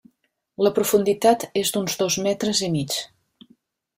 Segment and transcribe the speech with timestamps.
[0.67, 2.97] La profunditat és d'uns dos metres i mig.